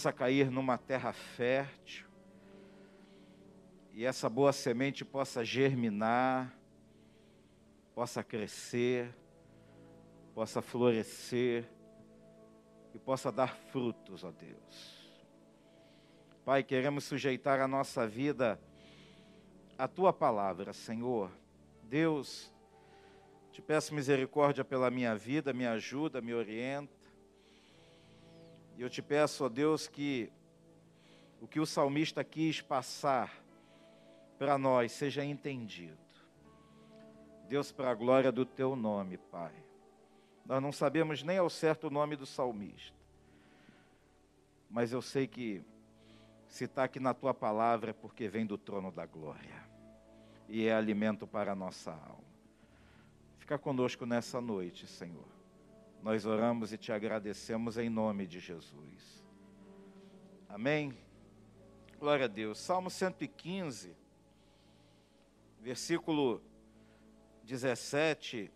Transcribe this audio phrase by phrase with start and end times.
[0.00, 2.06] possa cair numa terra fértil
[3.92, 6.56] e essa boa semente possa germinar,
[7.94, 9.14] possa crescer,
[10.34, 11.70] possa florescer
[12.94, 15.20] e possa dar frutos, ó Deus.
[16.46, 18.58] Pai, queremos sujeitar a nossa vida
[19.76, 21.30] à tua palavra, Senhor.
[21.82, 22.50] Deus,
[23.52, 26.99] te peço misericórdia pela minha vida, me ajuda, me orienta.
[28.80, 30.32] E eu te peço, ó Deus, que
[31.38, 33.30] o que o salmista quis passar
[34.38, 35.98] para nós seja entendido.
[37.46, 39.52] Deus, para a glória do teu nome, Pai.
[40.46, 42.96] Nós não sabemos nem ao certo o nome do salmista,
[44.70, 45.62] mas eu sei que
[46.48, 49.62] se está aqui na tua palavra é porque vem do trono da glória
[50.48, 52.24] e é alimento para a nossa alma.
[53.40, 55.39] Fica conosco nessa noite, Senhor.
[56.02, 59.22] Nós oramos e te agradecemos em nome de Jesus.
[60.48, 60.96] Amém.
[61.98, 62.58] Glória a Deus.
[62.58, 63.94] Salmo 115,
[65.60, 66.42] versículo
[67.44, 68.50] 17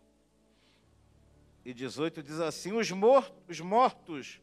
[1.67, 4.41] e 18 diz assim: Os mortos, os mortos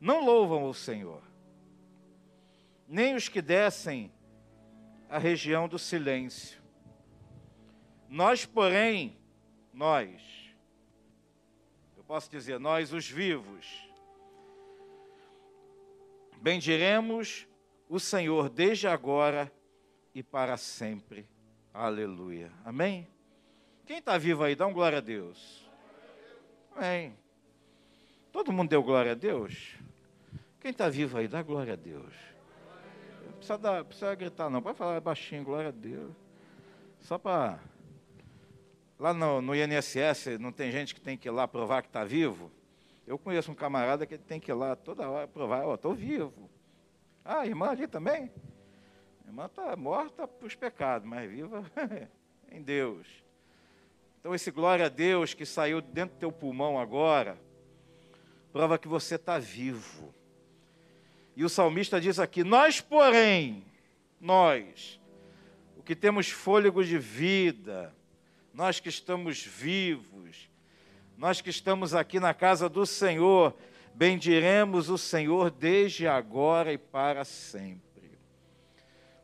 [0.00, 1.22] não louvam o Senhor,
[2.86, 4.12] nem os que descem
[5.08, 6.62] a região do silêncio.
[8.08, 9.18] Nós, porém,
[9.72, 10.39] nós,
[12.10, 13.88] posso dizer, nós, os vivos,
[16.42, 17.46] bendiremos
[17.88, 19.48] o Senhor desde agora
[20.12, 21.24] e para sempre.
[21.72, 22.50] Aleluia.
[22.64, 23.06] Amém?
[23.86, 25.64] Quem está vivo aí, dá um glória a Deus.
[26.74, 27.16] Amém.
[28.32, 29.76] Todo mundo deu glória a Deus?
[30.58, 32.12] Quem está vivo aí, dá glória a Deus.
[33.24, 34.60] Não precisa, dar, precisa gritar, não.
[34.60, 36.10] Pode falar baixinho, glória a Deus.
[37.02, 37.60] Só para.
[39.00, 42.04] Lá no, no, INSS, não tem gente que tem que ir lá provar que está
[42.04, 42.52] vivo?
[43.06, 45.94] Eu conheço um camarada que tem que ir lá toda hora provar, ó, oh, estou
[45.94, 46.50] vivo.
[47.24, 48.30] Ah, irmã ali também?
[49.24, 51.64] A irmã está morta para os pecados, mas viva
[52.52, 53.06] em Deus.
[54.18, 57.38] Então, esse glória a Deus que saiu dentro do teu pulmão agora,
[58.52, 60.14] prova que você está vivo.
[61.34, 63.64] E o salmista diz aqui: Nós, porém,
[64.20, 65.00] nós,
[65.78, 67.94] o que temos fôlego de vida,
[68.52, 70.48] nós que estamos vivos,
[71.16, 73.56] nós que estamos aqui na casa do Senhor,
[73.94, 78.18] bendiremos o Senhor desde agora e para sempre.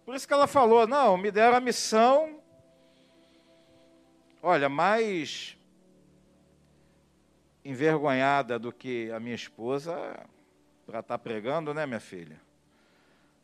[0.05, 2.41] Por isso que ela falou: Não, me deram a missão
[4.49, 5.59] Olha, mais
[7.65, 9.93] envergonhada do que a minha esposa
[10.87, 12.41] para estar tá pregando, né, minha filha?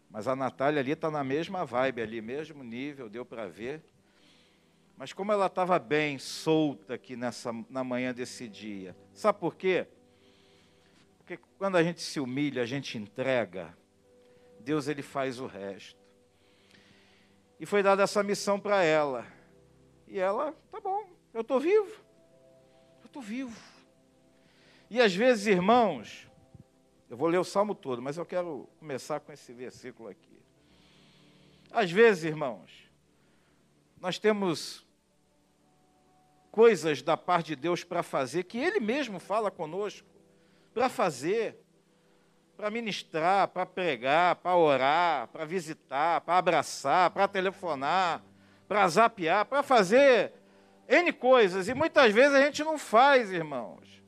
[0.08, 3.82] Mas a Natália ali está na mesma vibe ali, mesmo nível, deu para ver.
[4.96, 8.96] Mas como ela estava bem solta aqui nessa, na manhã desse dia.
[9.12, 9.86] Sabe por quê?
[11.18, 13.76] Porque quando a gente se humilha, a gente entrega,
[14.60, 16.00] Deus ele faz o resto.
[17.58, 19.26] E foi dada essa missão para ela.
[20.08, 22.02] E ela, tá bom, eu estou vivo.
[23.00, 23.56] Eu estou vivo.
[24.90, 26.28] E às vezes, irmãos,
[27.08, 30.42] eu vou ler o salmo todo, mas eu quero começar com esse versículo aqui.
[31.70, 32.70] Às vezes, irmãos,
[34.00, 34.81] nós temos
[36.52, 40.06] coisas da parte de Deus para fazer, que Ele mesmo fala conosco,
[40.74, 41.56] para fazer,
[42.56, 48.22] para ministrar, para pregar, para orar, para visitar, para abraçar, para telefonar,
[48.68, 50.34] para zapear, para fazer
[50.86, 51.68] N coisas.
[51.68, 54.02] E muitas vezes a gente não faz, irmãos.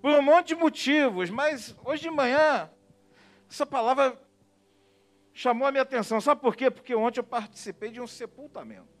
[0.00, 1.30] Por um monte de motivos.
[1.30, 2.70] Mas hoje de manhã,
[3.50, 4.16] essa palavra
[5.32, 6.20] chamou a minha atenção.
[6.20, 6.70] Sabe por quê?
[6.70, 8.97] Porque ontem eu participei de um sepultamento.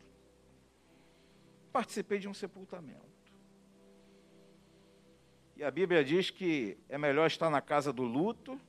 [1.78, 3.06] Participei de um sepultamento.
[5.54, 8.60] E a Bíblia diz que é melhor estar na casa do luto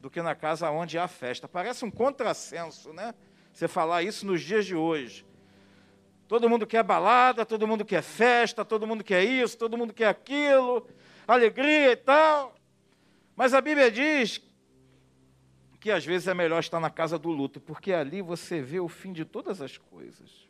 [0.00, 1.46] do que na casa onde há festa.
[1.46, 3.14] Parece um contrassenso, né?
[3.52, 5.26] Você falar isso nos dias de hoje.
[6.26, 10.08] Todo mundo quer balada, todo mundo quer festa, todo mundo quer isso, todo mundo quer
[10.08, 10.88] aquilo,
[11.28, 12.54] alegria e tal.
[13.36, 14.40] Mas a Bíblia diz
[15.78, 18.88] que às vezes é melhor estar na casa do luto, porque ali você vê o
[18.88, 20.48] fim de todas as coisas.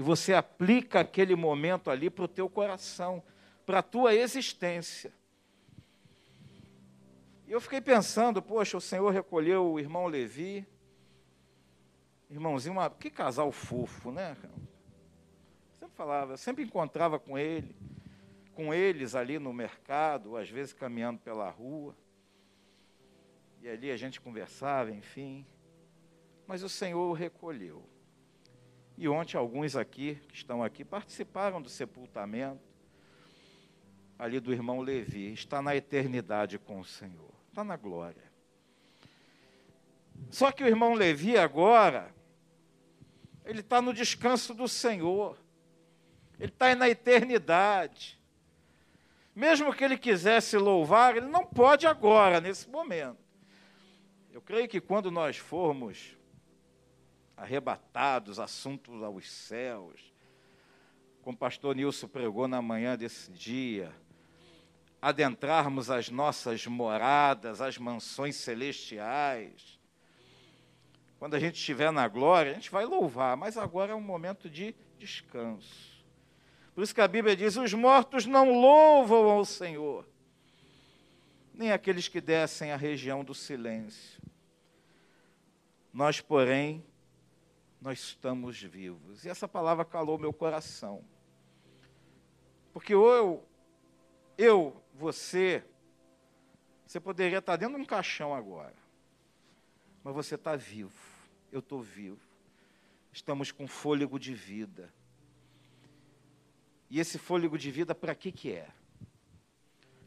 [0.00, 3.22] E você aplica aquele momento ali para o teu coração,
[3.66, 5.12] para a tua existência.
[7.46, 10.66] E eu fiquei pensando, poxa, o Senhor recolheu o irmão Levi,
[12.30, 14.34] Irmãozinho, uma, que casal fofo, né?
[15.78, 17.76] Sempre falava, sempre encontrava com ele,
[18.54, 21.94] com eles ali no mercado, às vezes caminhando pela rua.
[23.60, 25.44] E ali a gente conversava, enfim.
[26.46, 27.84] Mas o Senhor o recolheu.
[29.00, 32.60] E ontem alguns aqui, que estão aqui, participaram do sepultamento.
[34.18, 38.30] ali do irmão Levi, está na eternidade com o Senhor, está na glória.
[40.28, 42.14] Só que o irmão Levi agora,
[43.46, 45.38] ele está no descanso do Senhor,
[46.38, 48.20] ele está na eternidade.
[49.34, 53.24] Mesmo que ele quisesse louvar, ele não pode agora, nesse momento.
[54.30, 56.19] Eu creio que quando nós formos
[57.40, 60.12] arrebatados, assuntos aos céus,
[61.22, 63.94] como o pastor Nilson pregou na manhã desse dia,
[65.00, 69.80] adentrarmos as nossas moradas, as mansões celestiais.
[71.18, 74.48] Quando a gente estiver na glória, a gente vai louvar, mas agora é um momento
[74.50, 76.04] de descanso.
[76.74, 80.06] Por isso que a Bíblia diz: os mortos não louvam ao Senhor,
[81.54, 84.20] nem aqueles que descem à região do silêncio.
[85.92, 86.84] Nós, porém,
[87.80, 89.24] nós estamos vivos.
[89.24, 91.04] E essa palavra calou meu coração.
[92.72, 93.48] Porque ou eu,
[94.36, 95.64] eu, você,
[96.86, 98.76] você poderia estar dentro de um caixão agora,
[100.04, 100.94] mas você está vivo,
[101.50, 102.20] eu estou vivo.
[103.12, 104.92] Estamos com fôlego de vida.
[106.88, 108.68] E esse fôlego de vida, para que, que é?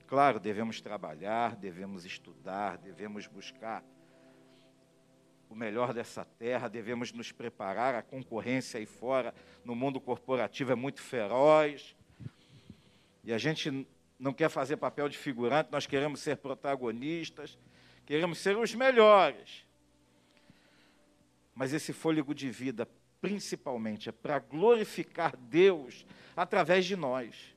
[0.07, 3.83] Claro, devemos trabalhar, devemos estudar, devemos buscar
[5.53, 7.93] o melhor dessa terra, devemos nos preparar.
[7.93, 9.33] A concorrência aí fora,
[9.63, 11.95] no mundo corporativo, é muito feroz.
[13.23, 13.87] E a gente
[14.19, 17.57] não quer fazer papel de figurante, nós queremos ser protagonistas,
[18.05, 19.63] queremos ser os melhores.
[21.53, 22.87] Mas esse fôlego de vida,
[23.21, 26.03] principalmente, é para glorificar Deus
[26.35, 27.55] através de nós.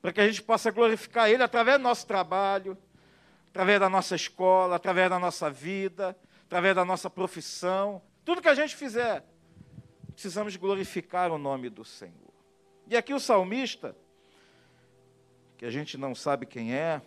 [0.00, 2.78] Para que a gente possa glorificar Ele através do nosso trabalho,
[3.50, 6.16] através da nossa escola, através da nossa vida,
[6.50, 9.24] através da nossa profissão, tudo que a gente fizer,
[10.12, 12.34] precisamos glorificar o nome do Senhor.
[12.88, 13.96] E aqui o salmista,
[15.56, 17.00] que a gente não sabe quem é,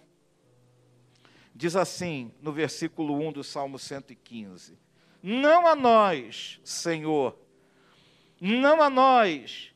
[1.54, 4.80] diz assim, no versículo 1 do Salmo 115:
[5.22, 7.38] Não a nós, Senhor,
[8.40, 9.76] não a nós,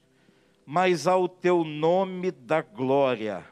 [0.66, 3.46] mas ao teu nome da glória,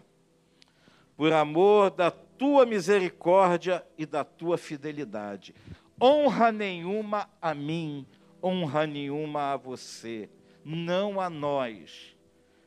[1.18, 5.54] por amor da tua misericórdia e da tua fidelidade
[6.02, 8.06] honra nenhuma a mim,
[8.44, 10.30] honra nenhuma a você,
[10.64, 12.16] não a nós,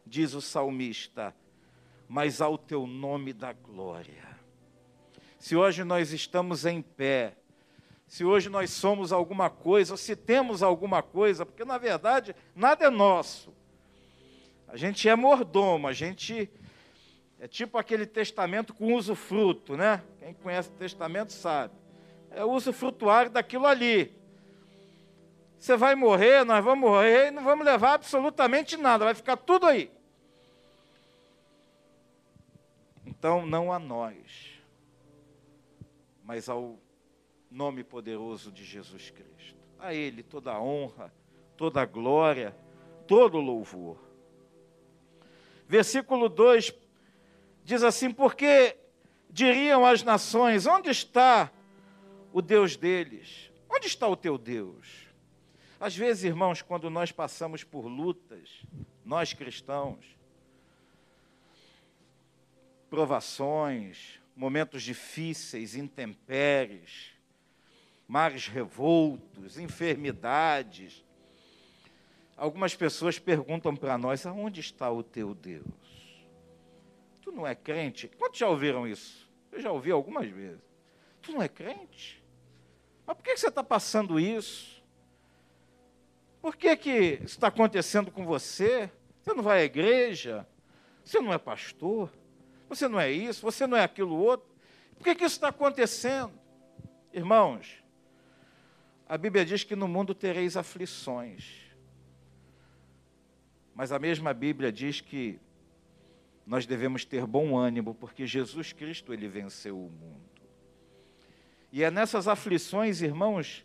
[0.06, 1.34] diz o salmista,
[2.08, 4.26] mas ao teu nome da glória.
[5.38, 7.36] Se hoje nós estamos em pé,
[8.06, 12.86] se hoje nós somos alguma coisa, ou se temos alguma coisa, porque na verdade nada
[12.86, 13.52] é nosso.
[14.66, 16.50] A gente é mordomo, a gente
[17.38, 20.02] é tipo aquele testamento com usufruto, né?
[20.19, 21.75] Quem conhece o testamento sabe
[22.30, 24.16] é o uso frutuário daquilo ali.
[25.58, 29.66] Você vai morrer, nós vamos morrer e não vamos levar absolutamente nada, vai ficar tudo
[29.66, 29.90] aí.
[33.04, 34.60] Então, não a nós,
[36.22, 36.78] mas ao
[37.50, 39.58] nome poderoso de Jesus Cristo.
[39.78, 41.12] A Ele toda a honra,
[41.56, 42.54] toda a glória,
[43.06, 43.98] todo o louvor.
[45.66, 46.72] Versículo 2
[47.64, 48.76] diz assim: Porque
[49.30, 51.50] diriam as nações: onde está
[52.38, 53.50] o Deus deles.
[53.68, 55.09] Onde está o teu Deus?
[55.80, 58.62] Às vezes, irmãos, quando nós passamos por lutas,
[59.04, 60.04] nós cristãos,
[62.88, 67.11] provações, momentos difíceis, intempéries,
[68.07, 71.04] mares revoltos, enfermidades,
[72.37, 75.66] algumas pessoas perguntam para nós: aonde está o teu Deus?
[77.21, 78.07] Tu não é crente?
[78.16, 79.28] Quantos já ouviram isso?
[79.50, 80.62] Eu já ouvi algumas vezes.
[81.21, 82.17] Tu não é crente?
[83.08, 84.82] Mas por que você está passando isso?
[86.42, 88.90] Por que, que está acontecendo com você?
[89.22, 90.46] Você não vai à igreja?
[91.02, 92.12] Você não é pastor?
[92.68, 93.40] Você não é isso?
[93.40, 94.46] Você não é aquilo outro?
[94.94, 96.34] Por que, que isso está acontecendo?
[97.10, 97.82] Irmãos,
[99.08, 101.62] a Bíblia diz que no mundo tereis aflições.
[103.74, 105.40] Mas a mesma Bíblia diz que
[106.46, 110.38] nós devemos ter bom ânimo, porque Jesus Cristo ele venceu o mundo.
[111.70, 113.64] E é nessas aflições, irmãos,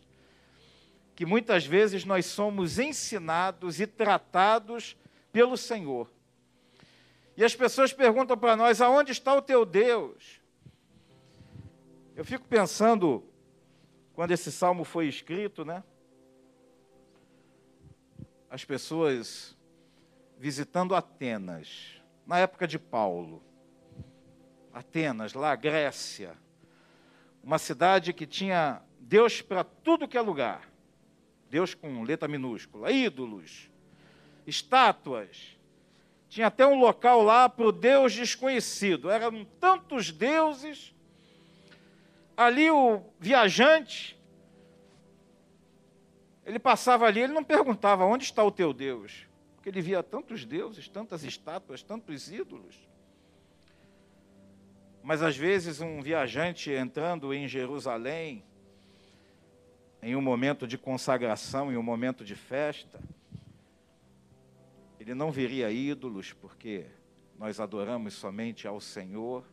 [1.16, 4.98] que muitas vezes nós somos ensinados e tratados
[5.32, 6.12] pelo Senhor.
[7.38, 10.42] E as pessoas perguntam para nós: aonde está o teu Deus?
[12.16, 13.24] Eu fico pensando,
[14.14, 15.84] quando esse salmo foi escrito, né?
[18.50, 19.58] As pessoas
[20.38, 23.42] visitando Atenas, na época de Paulo.
[24.74, 26.43] Atenas, lá, Grécia
[27.44, 30.70] uma cidade que tinha Deus para tudo que é lugar.
[31.50, 33.70] Deus com letra minúscula, ídolos,
[34.48, 35.58] estátuas.
[36.30, 39.10] Tinha até um local lá para o Deus desconhecido.
[39.10, 40.96] Eram tantos deuses.
[42.36, 44.20] Ali o viajante,
[46.44, 50.44] ele passava ali, ele não perguntava onde está o teu Deus, porque ele via tantos
[50.44, 52.76] deuses, tantas estátuas, tantos ídolos.
[55.04, 58.42] Mas às vezes um viajante entrando em Jerusalém,
[60.02, 63.02] em um momento de consagração, em um momento de festa,
[64.98, 66.86] ele não veria ídolos, porque
[67.38, 69.44] nós adoramos somente ao Senhor,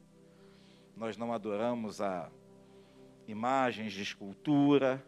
[0.96, 2.30] nós não adoramos a
[3.26, 5.04] imagens de escultura.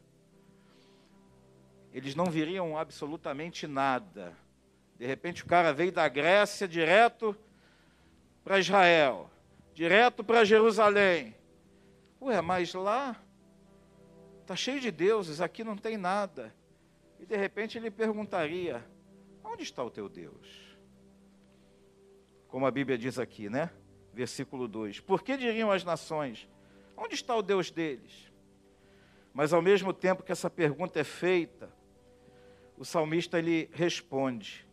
[1.92, 4.36] Eles não viriam absolutamente nada.
[4.98, 7.36] De repente o cara veio da Grécia direto
[8.42, 9.30] para Israel,
[9.74, 11.34] direto para Jerusalém.
[12.20, 13.20] Ué, mas lá
[14.42, 16.52] Está cheio de deuses, aqui não tem nada.
[17.18, 18.84] E de repente ele perguntaria:
[19.42, 20.76] Onde está o teu Deus?
[22.48, 23.70] Como a Bíblia diz aqui, né?
[24.12, 26.48] Versículo 2: Por que diriam as nações:
[26.96, 28.30] Onde está o Deus deles?
[29.32, 31.72] Mas ao mesmo tempo que essa pergunta é feita,
[32.76, 34.66] o salmista ele responde: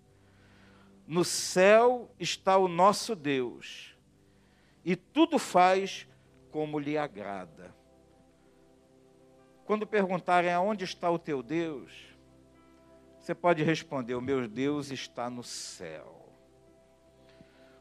[1.08, 3.96] No céu está o nosso Deus,
[4.84, 6.08] e tudo faz
[6.52, 7.76] como lhe agrada.
[9.66, 11.92] Quando perguntarem aonde está o teu Deus,
[13.20, 16.28] você pode responder: O meu Deus está no céu.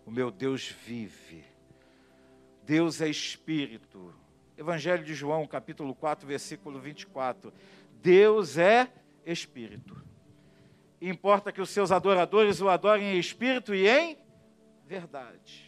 [0.05, 1.45] O meu Deus vive.
[2.63, 4.15] Deus é espírito.
[4.57, 7.53] Evangelho de João, capítulo 4, versículo 24.
[8.03, 8.93] Deus é
[9.25, 9.97] espírito.
[11.01, 14.19] Importa que os seus adoradores o adorem em espírito e em
[14.85, 15.68] verdade.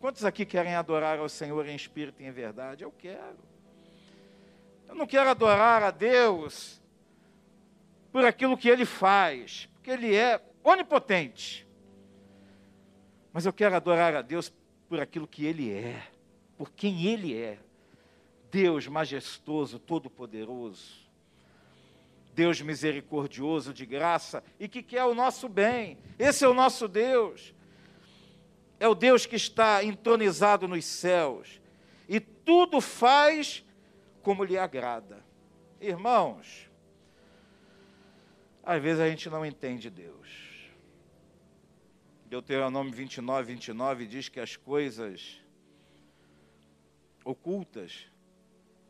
[0.00, 2.84] Quantos aqui querem adorar ao Senhor em espírito e em verdade?
[2.84, 3.38] Eu quero.
[4.86, 6.80] Eu não quero adorar a Deus
[8.12, 11.66] por aquilo que Ele faz, porque Ele é onipotente.
[13.32, 14.52] Mas eu quero adorar a Deus
[14.88, 16.02] por aquilo que Ele é,
[16.56, 17.58] por quem Ele é.
[18.50, 21.06] Deus majestoso, todo-poderoso.
[22.34, 25.98] Deus misericordioso, de graça e que quer o nosso bem.
[26.16, 27.52] Esse é o nosso Deus.
[28.80, 31.60] É o Deus que está entronizado nos céus
[32.08, 33.64] e tudo faz
[34.22, 35.24] como lhe agrada.
[35.80, 36.68] Irmãos,
[38.62, 40.28] às vezes a gente não entende Deus.
[42.26, 45.40] Deuteronômio 29, 29 diz que as coisas
[47.24, 48.06] ocultas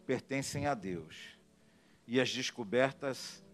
[0.05, 1.39] pertencem a Deus
[2.07, 3.45] e as descobertas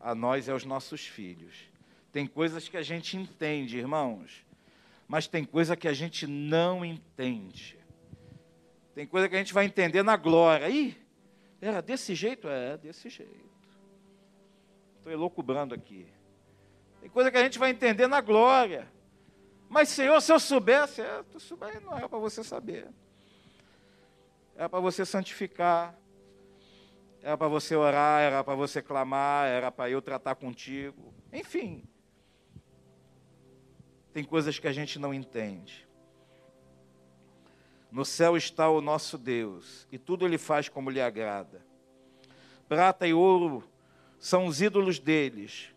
[0.00, 1.68] a nós e aos nossos filhos.
[2.10, 4.44] Tem coisas que a gente entende, irmãos,
[5.06, 7.78] mas tem coisa que a gente não entende.
[8.94, 10.68] Tem coisa que a gente vai entender na glória.
[10.68, 10.96] Ih,
[11.60, 12.48] era desse jeito?
[12.48, 13.52] É, desse jeito.
[14.98, 16.06] Estou elocubrando aqui.
[17.00, 18.90] Tem coisa que a gente vai entender na glória.
[19.68, 22.88] Mas, Senhor, se eu soubesse, é, tu souber, não era para você saber.
[24.56, 25.98] Era para você santificar.
[27.22, 31.12] Era para você orar, era para você clamar, era para eu tratar contigo.
[31.32, 31.82] Enfim.
[34.14, 35.86] Tem coisas que a gente não entende.
[37.90, 41.60] No céu está o nosso Deus, e tudo ele faz como lhe agrada.
[42.68, 43.68] Prata e ouro
[44.18, 45.74] são os ídolos deles,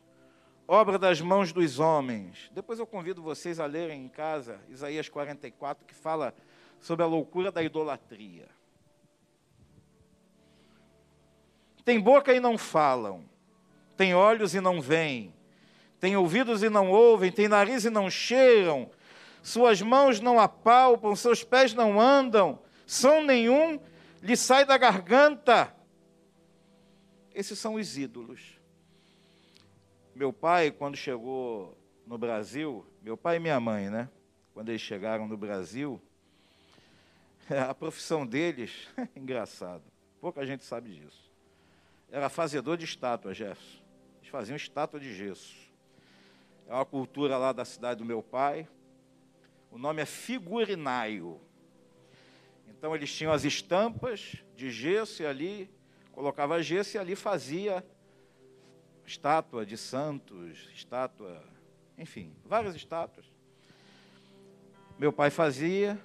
[0.68, 2.52] obra das mãos dos homens.
[2.54, 6.34] Depois eu convido vocês a lerem em casa Isaías 44, que fala
[6.80, 8.48] sobre a loucura da idolatria.
[11.84, 13.26] Tem boca e não falam,
[13.96, 15.34] tem olhos e não veem,
[16.00, 18.90] tem ouvidos e não ouvem, tem nariz e não cheiram,
[19.42, 23.80] suas mãos não apalpam, seus pés não andam, som nenhum
[24.22, 25.74] lhe sai da garganta.
[27.34, 28.60] Esses são os ídolos.
[30.14, 34.10] Meu pai, quando chegou no Brasil, meu pai e minha mãe, né?
[34.54, 36.02] Quando eles chegaram no Brasil,
[37.70, 39.84] a profissão deles, engraçado,
[40.20, 41.32] pouca gente sabe disso.
[42.12, 43.84] Era fazedor de estátua, Jefferson.
[44.20, 45.67] Eles faziam estátua de gesso.
[46.68, 48.68] É uma cultura lá da cidade do meu pai.
[49.72, 51.40] O nome é figurinaio.
[52.68, 55.70] Então eles tinham as estampas de gesso e ali
[56.12, 57.86] colocava gesso e ali fazia
[59.06, 61.42] estátua de santos, estátua,
[61.98, 63.26] enfim, várias estátuas.
[65.00, 65.98] Meu pai fazia,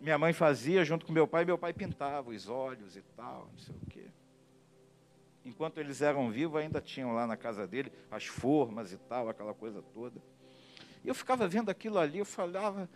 [0.00, 3.58] minha mãe fazia junto com meu pai, meu pai pintava os olhos e tal, não
[3.58, 4.06] sei o quê.
[5.46, 9.54] Enquanto eles eram vivos, ainda tinham lá na casa dele as formas e tal, aquela
[9.54, 10.20] coisa toda.
[11.04, 12.90] E eu ficava vendo aquilo ali, eu falava,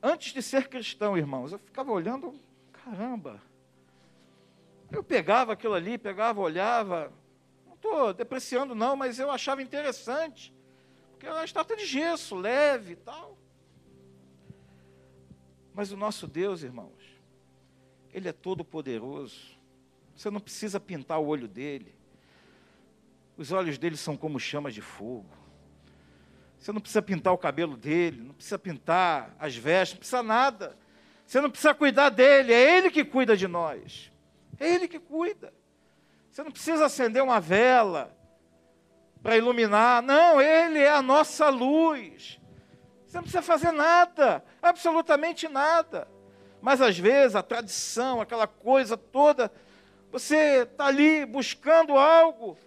[0.00, 2.32] antes de ser cristão, irmãos, eu ficava olhando,
[2.72, 3.42] caramba.
[4.92, 7.12] Eu pegava aquilo ali, pegava, olhava,
[7.66, 10.54] não estou depreciando não, mas eu achava interessante.
[11.10, 13.36] porque é uma estátua de gesso, leve e tal.
[15.74, 17.02] Mas o nosso Deus, irmãos,
[18.12, 19.60] Ele é todo poderoso.
[20.22, 21.92] Você não precisa pintar o olho dele.
[23.36, 25.26] Os olhos dele são como chamas de fogo.
[26.56, 30.78] Você não precisa pintar o cabelo dele, não precisa pintar as vestes, não precisa nada.
[31.26, 34.12] Você não precisa cuidar dele, é ele que cuida de nós.
[34.60, 35.52] É ele que cuida.
[36.30, 38.16] Você não precisa acender uma vela
[39.24, 40.04] para iluminar.
[40.04, 42.38] Não, ele é a nossa luz.
[43.08, 46.06] Você não precisa fazer nada, absolutamente nada.
[46.60, 49.50] Mas às vezes a tradição, aquela coisa toda,
[50.12, 52.58] você está ali buscando algo.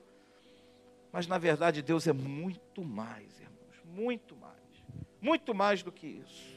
[1.11, 4.55] Mas na verdade Deus é muito mais, irmãos, muito mais.
[5.21, 6.55] Muito mais do que isso.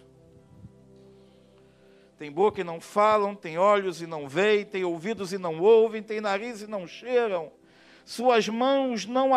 [2.18, 6.02] Tem boca e não falam, tem olhos e não veem, tem ouvidos e não ouvem,
[6.02, 7.52] tem nariz e não cheiram.
[8.04, 9.32] Suas mãos não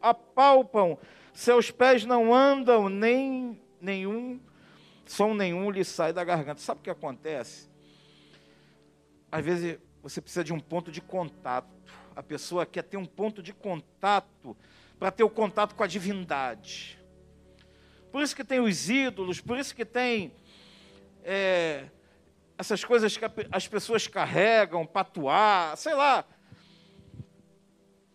[0.00, 0.96] apalpam,
[1.34, 4.40] seus pés não andam, nem nenhum
[5.04, 6.60] som nenhum lhe sai da garganta.
[6.60, 7.68] Sabe o que acontece?
[9.30, 11.66] Às vezes você precisa de um ponto de contato.
[12.14, 14.54] A pessoa quer ter um ponto de contato
[14.98, 16.98] para ter o contato com a divindade.
[18.12, 20.30] Por isso que tem os ídolos, por isso que tem
[21.24, 21.86] é,
[22.58, 26.22] essas coisas que as pessoas carregam, patuar, sei lá,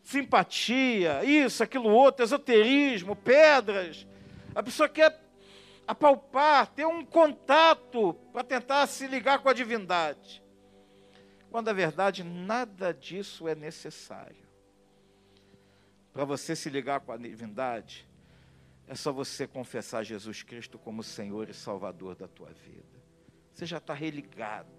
[0.03, 4.05] simpatia, isso, aquilo outro, esoterismo, pedras.
[4.53, 5.19] A pessoa quer
[5.87, 10.47] apalpar, ter um contato para tentar se ligar com a divindade
[11.49, 14.47] quando a verdade nada disso é necessário.
[16.13, 18.07] Para você se ligar com a divindade,
[18.87, 22.99] é só você confessar Jesus Cristo como Senhor e Salvador da tua vida.
[23.53, 24.69] Você já está religado.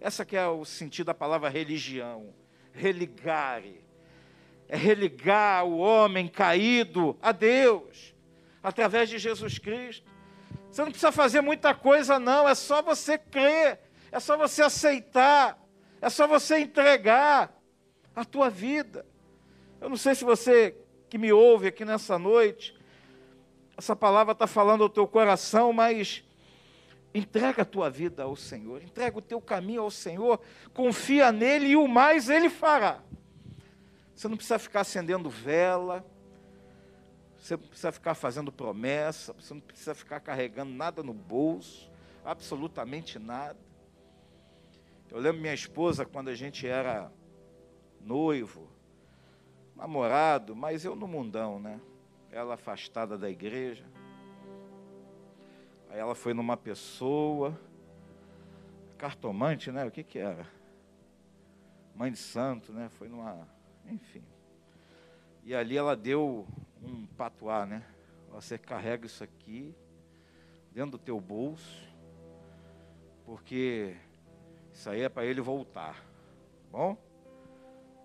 [0.00, 2.32] Essa que é o sentido da palavra religião.
[2.72, 3.84] Religare.
[4.68, 8.14] É religar o homem caído a Deus,
[8.62, 10.10] através de Jesus Cristo.
[10.70, 13.80] Você não precisa fazer muita coisa, não, é só você crer,
[14.12, 15.59] é só você aceitar.
[16.00, 17.54] É só você entregar
[18.14, 19.06] a tua vida.
[19.80, 20.76] Eu não sei se você
[21.08, 22.76] que me ouve aqui nessa noite,
[23.76, 26.22] essa palavra está falando ao teu coração, mas
[27.14, 30.40] entrega a tua vida ao Senhor, entrega o teu caminho ao Senhor,
[30.72, 33.02] confia nele e o mais ele fará.
[34.14, 36.04] Você não precisa ficar acendendo vela,
[37.38, 41.90] você não precisa ficar fazendo promessa, você não precisa ficar carregando nada no bolso,
[42.24, 43.58] absolutamente nada.
[45.10, 47.10] Eu lembro minha esposa quando a gente era
[48.00, 48.68] noivo,
[49.74, 51.80] namorado, mas eu no mundão, né?
[52.30, 53.84] Ela afastada da igreja.
[55.88, 57.58] Aí ela foi numa pessoa,
[58.96, 59.84] cartomante, né?
[59.84, 60.46] O que que era?
[61.96, 62.88] Mãe de santo, né?
[62.90, 63.48] Foi numa,
[63.86, 64.22] enfim.
[65.42, 66.46] E ali ela deu
[66.80, 67.84] um patuá, né?
[68.30, 69.74] Você carrega isso aqui
[70.70, 71.82] dentro do teu bolso,
[73.24, 73.96] porque
[74.72, 75.94] isso aí é para ele voltar.
[75.94, 76.96] Tá bom?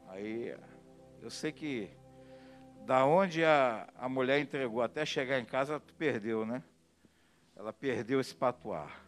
[0.08, 0.56] Aí
[1.22, 1.90] eu sei que
[2.86, 6.64] da onde a, a mulher entregou até chegar em casa, tu perdeu, né?
[7.56, 9.04] Ela perdeu esse patuar.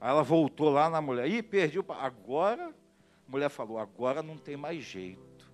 [0.00, 1.28] Aí ela voltou lá na mulher.
[1.28, 5.50] Ih, perdi o Agora, a mulher falou, agora não tem mais jeito.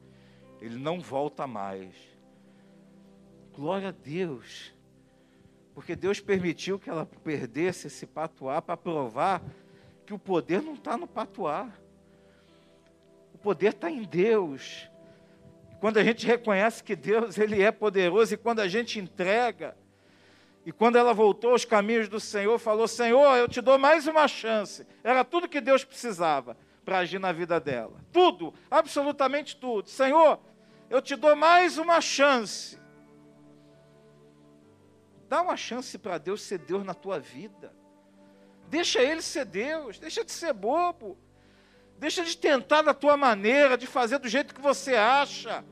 [0.61, 1.95] Ele não volta mais.
[3.55, 4.75] Glória a Deus.
[5.75, 9.43] Porque Deus permitiu que ela perdesse esse patuar para provar
[10.12, 11.81] que o poder não está no patuar.
[13.35, 14.90] O poder está em Deus.
[15.81, 19.75] Quando a gente reconhece que Deus ele é poderoso e quando a gente entrega,
[20.66, 24.29] e quando ela voltou aos caminhos do Senhor, falou: Senhor, eu te dou mais uma
[24.29, 24.87] chance.
[25.03, 27.98] Era tudo que Deus precisava para agir na vida dela.
[28.12, 29.88] Tudo, absolutamente tudo.
[29.88, 30.38] Senhor,
[30.90, 32.79] eu te dou mais uma chance.
[35.27, 37.82] Dá uma chance para Deus ser Deus na tua vida.
[38.72, 41.18] Deixa ele ser Deus, deixa de ser bobo.
[41.98, 45.62] Deixa de tentar da tua maneira, de fazer do jeito que você acha.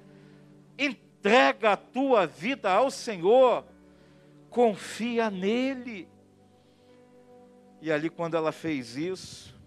[0.78, 3.64] Entrega a tua vida ao Senhor.
[4.50, 6.10] Confia nele.
[7.80, 9.58] E ali, quando ela fez isso,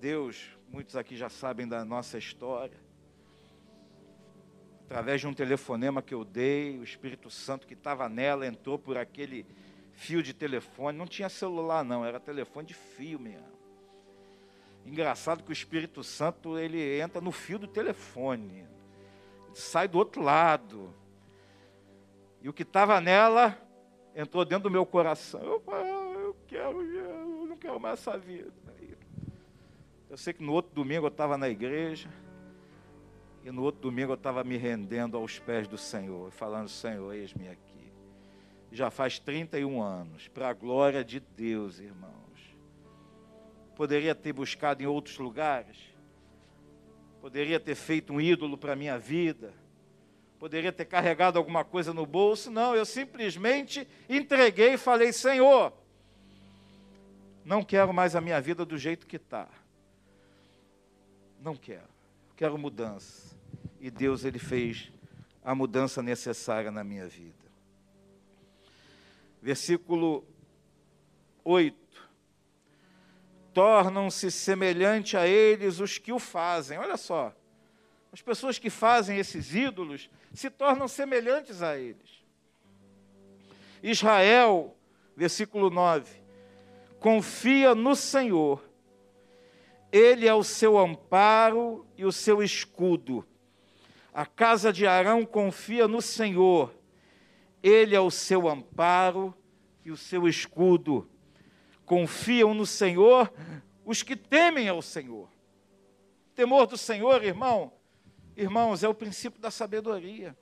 [0.00, 2.80] Deus, muitos aqui já sabem da nossa história,
[4.86, 8.96] através de um telefonema que eu dei, o Espírito Santo que estava nela entrou por
[8.96, 9.44] aquele
[9.92, 13.52] fio de telefone, não tinha celular não, era telefone de fio mesmo.
[14.84, 18.66] Engraçado que o Espírito Santo ele entra no fio do telefone,
[19.54, 20.92] sai do outro lado.
[22.40, 23.56] E o que estava nela
[24.14, 25.40] entrou dentro do meu coração.
[25.40, 25.62] Eu,
[26.20, 28.52] eu quero, eu não quero mais essa vida.
[30.10, 32.10] Eu sei que no outro domingo eu estava na igreja
[33.42, 37.48] E no outro domingo eu estava me rendendo aos pés do Senhor, falando: Senhor, eis-me
[37.48, 37.71] aqui.
[38.72, 42.12] Já faz 31 anos, para a glória de Deus, irmãos.
[43.76, 45.76] Poderia ter buscado em outros lugares,
[47.20, 49.52] poderia ter feito um ídolo para a minha vida,
[50.38, 52.50] poderia ter carregado alguma coisa no bolso.
[52.50, 55.72] Não, eu simplesmente entreguei e falei: Senhor,
[57.44, 59.48] não quero mais a minha vida do jeito que está.
[61.42, 61.92] Não quero.
[62.36, 63.36] Quero mudança.
[63.80, 64.90] E Deus, Ele fez
[65.44, 67.41] a mudança necessária na minha vida.
[69.42, 70.24] Versículo
[71.44, 71.76] 8.
[73.52, 76.78] Tornam-se semelhante a eles os que o fazem.
[76.78, 77.34] Olha só.
[78.12, 82.22] As pessoas que fazem esses ídolos se tornam semelhantes a eles.
[83.82, 84.74] Israel,
[85.16, 86.22] versículo 9
[87.02, 88.62] confia no Senhor.
[89.90, 93.26] Ele é o seu amparo e o seu escudo.
[94.14, 96.72] A casa de Arão confia no Senhor.
[97.62, 99.34] Ele é o seu amparo
[99.84, 101.08] e o seu escudo.
[101.84, 103.32] Confiam no Senhor
[103.84, 105.28] os que temem ao Senhor.
[106.34, 107.72] Temor do Senhor, irmão,
[108.36, 110.36] irmãos, é o princípio da sabedoria.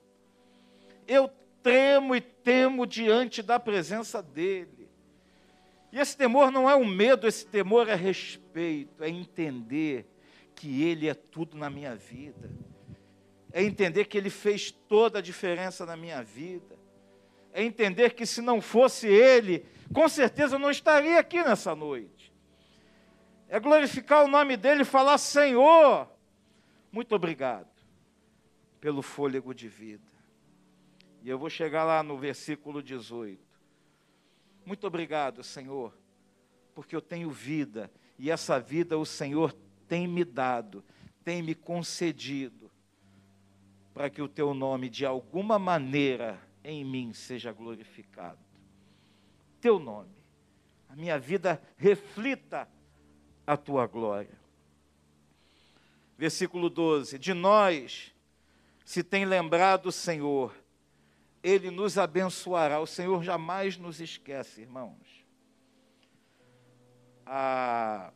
[1.07, 1.29] Eu
[1.61, 4.89] tremo e temo diante da presença dEle.
[5.91, 10.07] E esse temor não é um medo, esse temor é respeito, é entender
[10.55, 12.49] que Ele é tudo na minha vida,
[13.51, 16.79] é entender que Ele fez toda a diferença na minha vida,
[17.53, 22.31] é entender que se não fosse Ele, com certeza eu não estaria aqui nessa noite.
[23.47, 26.09] É glorificar o nome dEle e falar: Senhor,
[26.91, 27.69] muito obrigado
[28.79, 30.09] pelo fôlego de vida.
[31.21, 33.39] E eu vou chegar lá no versículo 18.
[34.65, 35.95] Muito obrigado, Senhor,
[36.73, 39.53] porque eu tenho vida e essa vida o Senhor
[39.87, 40.83] tem me dado,
[41.23, 42.71] tem me concedido,
[43.93, 48.39] para que o teu nome de alguma maneira em mim seja glorificado.
[49.59, 50.15] Teu nome,
[50.89, 52.67] a minha vida reflita
[53.45, 54.39] a tua glória.
[56.17, 58.13] Versículo 12: De nós
[58.83, 60.53] se tem lembrado o Senhor
[61.43, 62.79] ele nos abençoará.
[62.79, 65.25] O Senhor jamais nos esquece, irmãos.
[67.25, 68.11] A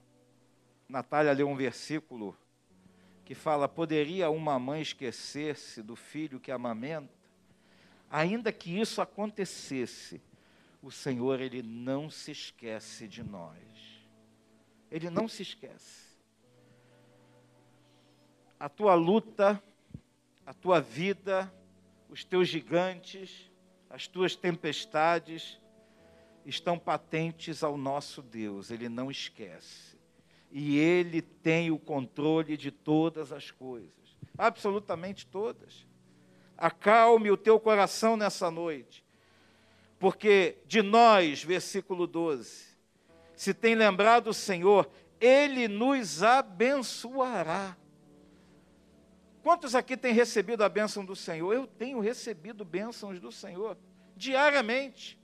[0.88, 2.38] Natália leu um versículo
[3.24, 7.25] que fala: Poderia uma mãe esquecer-se do filho que amamenta?
[8.10, 10.22] Ainda que isso acontecesse,
[10.82, 13.58] o Senhor, Ele não se esquece de nós.
[14.92, 16.06] Ele não se esquece.
[18.60, 19.62] A tua luta,
[20.46, 21.52] a tua vida,
[22.10, 23.52] os teus gigantes,
[23.90, 25.60] as tuas tempestades
[26.46, 29.98] estão patentes ao nosso Deus, ele não esquece.
[30.52, 35.86] E ele tem o controle de todas as coisas, absolutamente todas.
[36.58, 39.04] Acalme o teu coração nessa noite,
[40.00, 42.76] porque de nós, versículo 12,
[43.36, 44.90] se tem lembrado o Senhor,
[45.20, 47.76] ele nos abençoará.
[49.44, 51.54] Quantos aqui têm recebido a bênção do Senhor?
[51.54, 53.78] Eu tenho recebido bênçãos do Senhor
[54.16, 55.20] diariamente,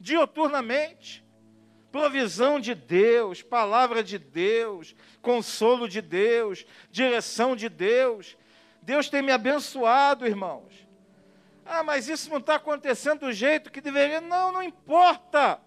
[0.00, 1.22] dioturnamente.
[1.90, 8.38] Provisão de Deus, palavra de Deus, consolo de Deus, direção de Deus.
[8.82, 10.86] Deus tem me abençoado, irmãos.
[11.64, 14.20] Ah, mas isso não está acontecendo do jeito que deveria.
[14.20, 15.60] Não, não importa.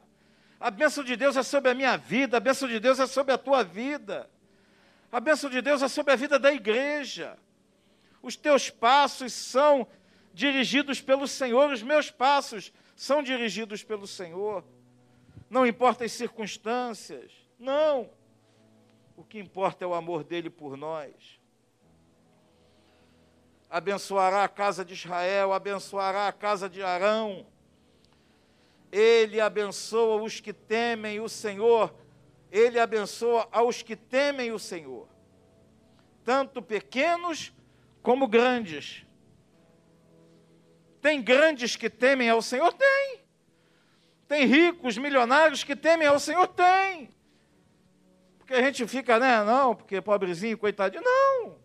[0.60, 3.34] A bênção de Deus é sobre a minha vida, a bênção de Deus é sobre
[3.34, 4.30] a tua vida.
[5.12, 7.38] A bênção de Deus é sobre a vida da igreja.
[8.22, 9.88] Os teus passos são
[10.34, 14.64] dirigidos pelo Senhor, os meus passos são dirigidos pelo Senhor.
[15.50, 18.10] Não importa as circunstâncias, não.
[19.16, 21.40] O que importa é o amor dele por nós.
[23.76, 27.46] Abençoará a casa de Israel, abençoará a casa de Arão.
[28.90, 31.94] Ele abençoa os que temem o Senhor,
[32.50, 35.10] ele abençoa aos que temem o Senhor,
[36.24, 37.52] tanto pequenos
[38.02, 39.06] como grandes.
[41.02, 42.72] Tem grandes que temem ao Senhor?
[42.72, 43.26] Tem.
[44.26, 46.48] Tem ricos, milionários que temem ao Senhor?
[46.48, 47.10] Tem.
[48.40, 49.44] Porque a gente fica, né?
[49.44, 51.04] Não, porque pobrezinho, coitadinho.
[51.04, 51.65] Não.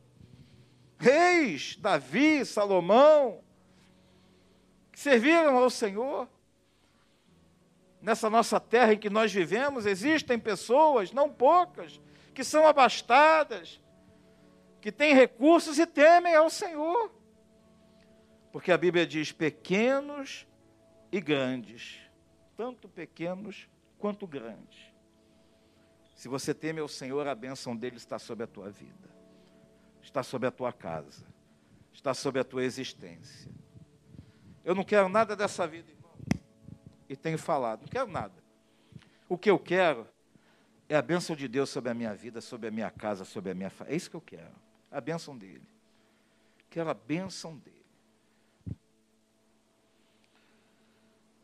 [1.01, 3.43] Reis, Davi, Salomão,
[4.93, 6.29] que serviram ao Senhor.
[8.03, 11.99] Nessa nossa terra em que nós vivemos, existem pessoas, não poucas,
[12.35, 13.81] que são abastadas,
[14.83, 17.11] que têm recursos e temem ao Senhor.
[18.53, 20.47] Porque a Bíblia diz pequenos
[21.11, 21.99] e grandes,
[22.59, 23.67] tanto pequenos
[23.99, 24.93] quanto grandes.
[26.15, 29.20] Se você teme ao Senhor, a bênção dele está sobre a tua vida,
[30.03, 31.25] está sobre a tua casa,
[31.93, 33.51] está sobre a tua existência.
[34.65, 36.13] Eu não quero nada dessa vida, irmão.
[37.09, 38.35] E tenho falado, não quero nada.
[39.29, 40.07] O que eu quero
[40.89, 43.55] é a bênção de Deus sobre a minha vida, sobre a minha casa, sobre a
[43.55, 43.95] minha família.
[43.95, 44.55] É isso que eu quero.
[44.91, 45.63] A bênção dele.
[46.69, 47.77] Quero a bênção dele.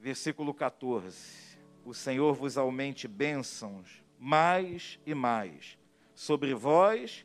[0.00, 1.56] Versículo 14.
[1.84, 5.78] O Senhor vos aumente bênçãos mais e mais
[6.14, 7.24] sobre vós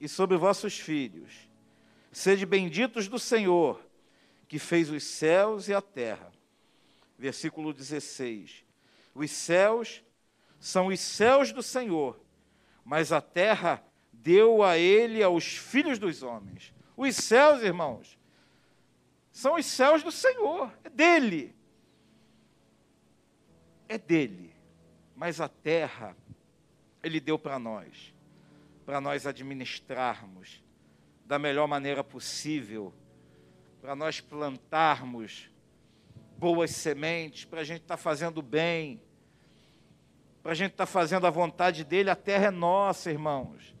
[0.00, 1.48] e sobre vossos filhos.
[2.12, 3.80] Sede benditos do Senhor,
[4.48, 6.32] que fez os céus e a terra.
[7.18, 8.64] Versículo 16.
[9.14, 10.02] Os céus
[10.58, 12.18] são os céus do Senhor,
[12.84, 13.82] mas a terra
[14.12, 16.72] deu a ele aos filhos dos homens.
[16.96, 18.18] Os céus, irmãos,
[19.30, 21.54] são os céus do Senhor, é dele.
[23.88, 24.54] É dele.
[25.14, 26.16] Mas a terra,
[27.02, 28.14] ele deu para nós,
[28.86, 30.62] para nós administrarmos
[31.24, 32.94] da melhor maneira possível,
[33.80, 35.50] para nós plantarmos
[36.38, 39.02] boas sementes, para a gente estar tá fazendo bem,
[40.40, 43.74] para a gente estar tá fazendo a vontade dele, a terra é nossa, irmãos.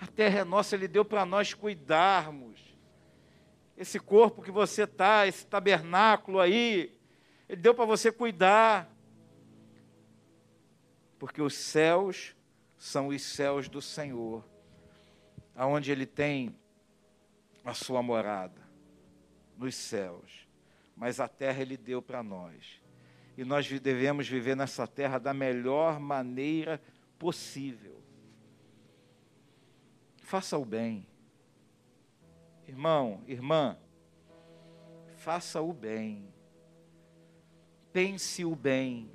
[0.00, 2.60] A terra é nossa, ele deu para nós cuidarmos.
[3.76, 6.96] Esse corpo que você está, esse tabernáculo aí,
[7.48, 8.88] ele deu para você cuidar.
[11.18, 12.36] Porque os céus
[12.84, 14.44] são os céus do Senhor,
[15.56, 16.54] aonde ele tem
[17.64, 18.60] a sua morada,
[19.56, 20.46] nos céus.
[20.94, 22.82] Mas a terra ele deu para nós
[23.38, 26.78] e nós devemos viver nessa terra da melhor maneira
[27.18, 28.02] possível.
[30.18, 31.06] Faça o bem.
[32.68, 33.78] Irmão, irmã,
[35.16, 36.28] faça o bem.
[37.94, 39.10] Pense o bem.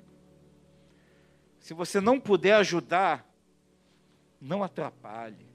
[1.60, 3.29] Se você não puder ajudar,
[4.40, 5.48] não atrapalhe.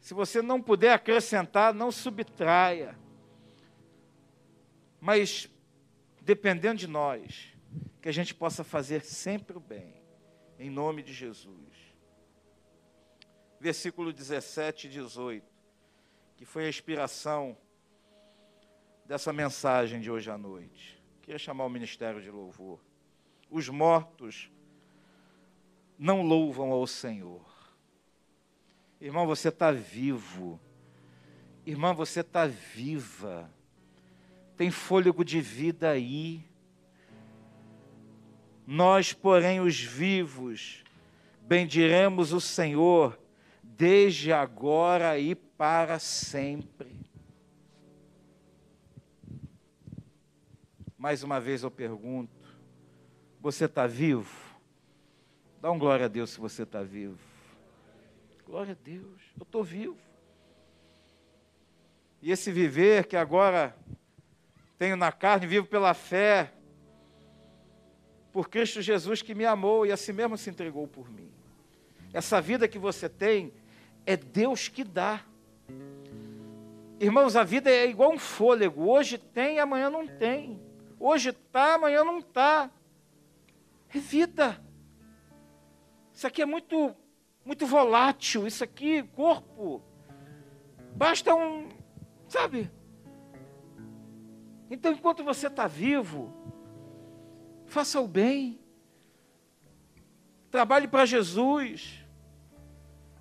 [0.00, 2.98] Se você não puder acrescentar, não subtraia.
[5.00, 5.48] Mas
[6.20, 7.56] dependendo de nós,
[8.02, 9.94] que a gente possa fazer sempre o bem,
[10.58, 11.56] em nome de Jesus.
[13.58, 15.46] Versículo 17 e 18,
[16.36, 17.56] que foi a inspiração
[19.04, 21.02] dessa mensagem de hoje à noite.
[21.22, 22.78] Queria chamar o ministério de louvor.
[23.50, 24.50] Os mortos
[25.98, 27.44] não louvam ao Senhor.
[29.00, 30.60] Irmão, você está vivo.
[31.66, 33.50] Irmã, você está viva
[34.58, 36.44] tem fôlego de vida aí.
[38.66, 40.82] Nós, porém, os vivos,
[41.42, 43.16] bendiremos o Senhor
[43.62, 46.90] desde agora e para sempre.
[50.98, 52.58] Mais uma vez eu pergunto:
[53.40, 54.47] você está vivo?
[55.60, 57.18] Dá um glória a Deus se você está vivo.
[58.46, 59.98] Glória a Deus, eu estou vivo.
[62.22, 63.76] E esse viver que agora
[64.78, 66.52] tenho na carne, vivo pela fé,
[68.32, 71.30] por Cristo Jesus que me amou e assim mesmo se entregou por mim.
[72.12, 73.52] Essa vida que você tem
[74.06, 75.24] é Deus que dá.
[77.00, 78.88] Irmãos, a vida é igual um fôlego.
[78.88, 80.60] Hoje tem, amanhã não tem.
[80.98, 82.70] Hoje está, amanhã não está.
[83.92, 84.67] É vida.
[86.18, 86.96] Isso aqui é muito,
[87.44, 88.44] muito volátil.
[88.44, 89.80] Isso aqui, corpo.
[90.96, 91.68] Basta um,
[92.26, 92.68] sabe?
[94.68, 96.34] Então, enquanto você está vivo,
[97.66, 98.58] faça o bem,
[100.50, 102.04] trabalhe para Jesus.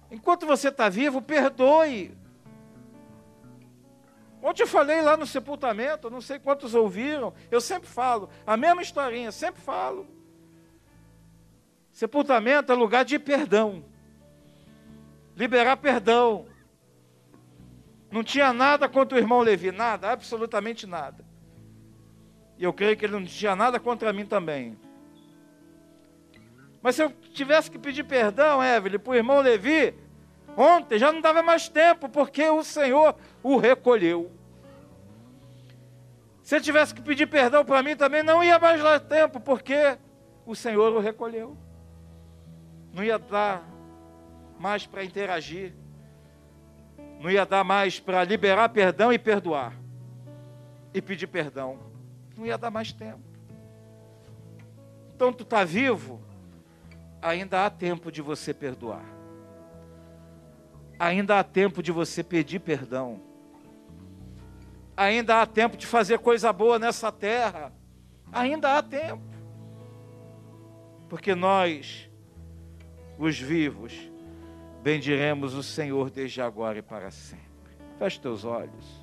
[0.10, 2.18] Enquanto você está vivo, perdoe.
[4.42, 8.82] Ontem eu falei lá no sepultamento, não sei quantos ouviram, eu sempre falo, a mesma
[8.82, 10.17] historinha, sempre falo.
[11.98, 13.84] Sepultamento é lugar de perdão,
[15.36, 16.46] liberar perdão.
[18.12, 21.26] Não tinha nada contra o irmão Levi, nada, absolutamente nada.
[22.56, 24.78] E eu creio que ele não tinha nada contra mim também.
[26.84, 29.96] Mas se eu tivesse que pedir perdão, Evelyn, para o irmão Levi,
[30.56, 34.32] ontem já não dava mais tempo, porque o Senhor o recolheu.
[36.44, 39.98] Se eu tivesse que pedir perdão para mim também, não ia mais dar tempo, porque
[40.46, 41.58] o Senhor o recolheu.
[42.94, 43.64] Não ia dar
[44.60, 45.74] mais para interagir.
[47.20, 49.74] Não ia dar mais para liberar perdão e perdoar.
[50.94, 51.88] E pedir perdão
[52.38, 53.20] não ia dar mais tempo.
[55.16, 56.22] Então tu está vivo,
[57.22, 59.04] ainda há tempo de você perdoar.
[61.00, 63.20] Ainda há tempo de você pedir perdão.
[64.96, 67.72] Ainda há tempo de fazer coisa boa nessa terra.
[68.32, 69.24] Ainda há tempo.
[71.10, 72.07] Porque nós,
[73.18, 73.94] os vivos,
[74.84, 77.46] bendiremos o Senhor desde agora e para sempre.
[77.98, 78.97] Feche teus olhos.